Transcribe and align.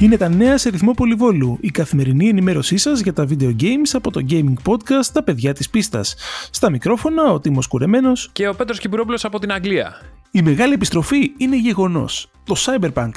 Είναι 0.00 0.16
τα 0.16 0.28
νέα 0.28 0.58
σε 0.58 0.68
ρυθμό 0.68 0.92
πολυβόλου, 0.92 1.58
η 1.60 1.70
καθημερινή 1.70 2.28
ενημέρωσή 2.28 2.76
σας 2.76 3.00
για 3.00 3.12
τα 3.12 3.26
video 3.28 3.56
games 3.60 3.90
από 3.92 4.10
το 4.10 4.24
gaming 4.30 4.54
podcast 4.64 5.06
Τα 5.12 5.22
παιδιά 5.22 5.52
της 5.52 5.70
πίστας. 5.70 6.14
Στα 6.50 6.70
μικρόφωνα 6.70 7.32
ο 7.32 7.40
Τίμος 7.40 7.66
Κουρεμένος 7.66 8.30
και 8.32 8.48
ο 8.48 8.54
Πέτρος 8.54 8.78
Κυπουρόπουλος 8.78 9.24
από 9.24 9.38
την 9.38 9.52
Αγγλία. 9.52 9.94
Η 10.30 10.42
μεγάλη 10.42 10.72
επιστροφή 10.72 11.32
είναι 11.36 11.56
γεγονός 11.56 12.30
το 12.50 12.56
Cyberpunk 12.58 13.10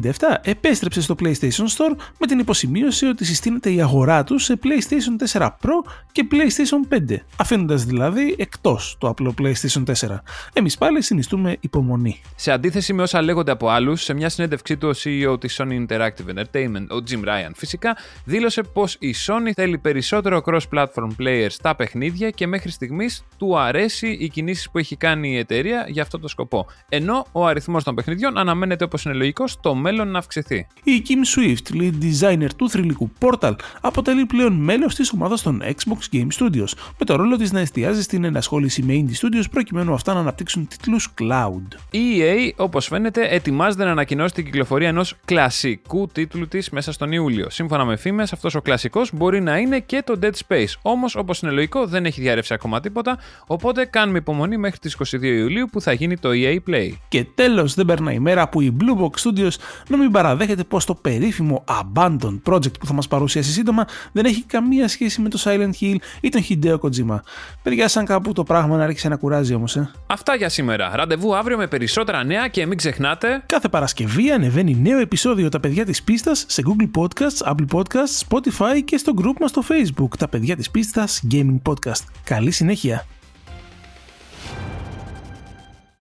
2077 0.00 0.12
επέστρεψε 0.42 1.02
στο 1.02 1.14
PlayStation 1.22 1.66
Store 1.76 1.96
με 2.18 2.26
την 2.26 2.38
υποσημείωση 2.38 3.06
ότι 3.06 3.24
συστήνεται 3.24 3.72
η 3.72 3.80
αγορά 3.80 4.24
του 4.24 4.38
σε 4.38 4.58
PlayStation 4.62 5.38
4 5.40 5.46
Pro 5.46 5.90
και 6.12 6.26
PlayStation 6.30 7.12
5, 7.12 7.16
αφήνοντας 7.36 7.84
δηλαδή 7.84 8.34
εκτός 8.38 8.96
το 8.98 9.08
απλό 9.08 9.34
PlayStation 9.38 9.84
4. 10.08 10.18
Εμείς 10.52 10.78
πάλι 10.78 11.02
συνιστούμε 11.02 11.56
υπομονή. 11.60 12.20
Σε 12.36 12.52
αντίθεση 12.52 12.92
με 12.92 13.02
όσα 13.02 13.22
λέγονται 13.22 13.50
από 13.50 13.68
άλλους, 13.68 14.02
σε 14.02 14.14
μια 14.14 14.28
συνέντευξή 14.28 14.76
του 14.76 14.88
ο 14.88 14.98
CEO 15.04 15.40
της 15.40 15.60
Sony 15.60 15.86
Interactive 15.86 16.34
Entertainment, 16.34 16.86
ο 16.90 17.02
Jim 17.10 17.28
Ryan 17.28 17.50
φυσικά, 17.54 17.96
δήλωσε 18.24 18.62
πως 18.62 18.96
η 18.98 19.14
Sony 19.26 19.50
θέλει 19.54 19.78
περισσότερο 19.78 20.42
cross-platform 20.44 21.10
players 21.18 21.50
στα 21.50 21.76
παιχνίδια 21.76 22.30
και 22.30 22.46
μέχρι 22.46 22.70
στιγμής 22.70 23.24
του 23.38 23.58
αρέσει 23.58 24.08
οι 24.20 24.28
κινήσεις 24.28 24.70
που 24.70 24.78
έχει 24.78 24.96
κάνει 24.96 25.30
η 25.30 25.36
εταιρεία 25.36 25.84
για 25.88 26.02
αυτό 26.02 26.18
το 26.18 26.28
σκοπό. 26.28 26.66
Ενώ 26.88 27.26
ο 27.32 27.46
αριθμός 27.46 27.84
των 27.84 27.94
παιχνιδιών 27.94 28.38
αναμένεται 28.40 28.84
όπως 28.84 29.04
είναι 29.04 29.14
λογικός 29.14 29.50
στο 29.50 29.74
μέλλον 29.74 30.10
να 30.10 30.18
αυξηθεί. 30.18 30.66
Η 30.82 31.02
Kim 31.08 31.38
Swift, 31.38 31.80
lead 31.80 31.92
designer 32.02 32.48
του 32.56 32.70
θρηλυκού 32.70 33.10
Portal, 33.20 33.52
αποτελεί 33.80 34.26
πλέον 34.26 34.52
μέλος 34.52 34.94
της 34.94 35.12
ομάδας 35.12 35.42
των 35.42 35.62
Xbox 35.64 36.16
Game 36.16 36.28
Studios, 36.38 36.72
με 36.98 37.04
το 37.04 37.16
ρόλο 37.16 37.36
της 37.36 37.52
να 37.52 37.60
εστιάζει 37.60 38.02
στην 38.02 38.24
ενασχόληση 38.24 38.82
με 38.82 38.94
indie 38.94 39.26
studios 39.26 39.44
προκειμένου 39.50 39.94
αυτά 39.94 40.14
να 40.14 40.20
αναπτύξουν 40.20 40.68
τίτλους 40.68 41.14
cloud. 41.20 41.78
Η 41.90 41.98
EA, 42.20 42.52
όπως 42.56 42.86
φαίνεται, 42.86 43.26
ετοιμάζεται 43.28 43.84
να 43.84 43.90
ανακοινώσει 43.90 44.34
την 44.34 44.44
κυκλοφορία 44.44 44.88
ενός 44.88 45.16
κλασικού 45.24 46.06
τίτλου 46.06 46.48
της 46.48 46.70
μέσα 46.70 46.92
στον 46.92 47.12
Ιούλιο. 47.12 47.50
Σύμφωνα 47.50 47.84
με 47.84 47.96
φήμες, 47.96 48.32
αυτός 48.32 48.54
ο 48.54 48.60
κλασικός 48.60 49.10
μπορεί 49.14 49.40
να 49.40 49.58
είναι 49.58 49.80
και 49.80 50.02
το 50.06 50.18
Dead 50.22 50.32
Space. 50.48 50.72
Όμως, 50.82 51.16
όπως 51.16 51.42
είναι 51.42 51.52
λογικό, 51.52 51.86
δεν 51.86 52.06
έχει 52.06 52.20
διαρρεύσει 52.20 52.54
ακόμα 52.54 52.80
τίποτα, 52.80 53.18
οπότε 53.46 53.84
κάνουμε 53.84 54.18
υπομονή 54.18 54.56
μέχρι 54.56 54.78
τις 54.78 54.94
22 54.94 55.22
Ιουλίου 55.22 55.66
που 55.72 55.80
θα 55.80 55.92
γίνει 55.92 56.16
το 56.16 56.28
EA 56.32 56.56
Play. 56.68 56.90
Και 57.08 57.24
τέλος, 57.34 57.74
δεν 57.74 57.86
περνάει 57.86 58.18
μέρα 58.30 58.48
που 58.48 58.60
η 58.60 58.76
Blue 58.80 59.02
Box 59.02 59.10
Studios 59.10 59.52
να 59.88 59.96
μην 59.96 60.10
παραδέχεται 60.10 60.64
πως 60.64 60.84
το 60.84 60.94
περίφημο 60.94 61.64
Abandon 61.66 62.40
Project 62.44 62.78
που 62.78 62.86
θα 62.86 62.92
μας 62.92 63.08
παρουσιάσει 63.08 63.52
σύντομα 63.52 63.84
δεν 64.12 64.24
έχει 64.24 64.42
καμία 64.42 64.88
σχέση 64.88 65.20
με 65.20 65.28
το 65.28 65.42
Silent 65.44 65.72
Hill 65.80 65.96
ή 66.20 66.28
τον 66.28 66.42
Hideo 66.48 66.78
Kojima. 66.78 67.20
Παιδιά, 67.62 67.88
σαν 67.88 68.04
κάπου 68.04 68.32
το 68.32 68.42
πράγμα 68.42 68.76
να 68.76 68.84
άρχισε 68.84 69.08
να 69.08 69.16
κουράζει 69.16 69.54
όμως, 69.54 69.76
ε. 69.76 69.90
Αυτά 70.06 70.34
για 70.34 70.48
σήμερα. 70.48 70.90
Ραντεβού 70.94 71.36
αύριο 71.36 71.56
με 71.56 71.66
περισσότερα 71.66 72.24
νέα 72.24 72.48
και 72.48 72.66
μην 72.66 72.76
ξεχνάτε... 72.76 73.42
Κάθε 73.46 73.68
Παρασκευή 73.68 74.30
ανεβαίνει 74.30 74.74
νέο 74.74 74.98
επεισόδιο 74.98 75.48
«Τα 75.48 75.60
παιδιά 75.60 75.84
της 75.84 76.02
πίστας» 76.02 76.44
σε 76.48 76.62
Google 76.66 77.00
Podcasts, 77.00 77.52
Apple 77.52 77.78
Podcasts, 77.78 78.28
Spotify 78.28 78.82
και 78.84 78.96
στο 78.96 79.12
group 79.22 79.34
μας 79.40 79.50
στο 79.50 79.62
Facebook 79.68 80.16
«Τα 80.18 80.28
παιδιά 80.28 80.56
της 80.56 80.70
πίστας 80.70 81.22
Gaming 81.32 81.58
Podcast». 81.68 82.04
Καλή 82.24 82.50
συνέχεια! 82.50 83.06